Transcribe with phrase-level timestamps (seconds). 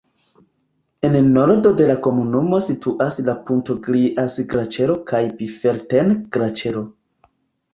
[1.09, 6.85] En nordo de la komunumo situas la Punteglias-Glaĉero kaj Biferten-Glaĉero.